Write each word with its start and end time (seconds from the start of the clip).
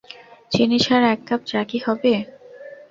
চিনি 0.51 0.77
ছাড়া 0.85 1.07
এক 1.11 1.21
কাপ 1.27 1.41
চা 1.45 1.61
কি 1.69 1.77
হবে? 1.85 2.13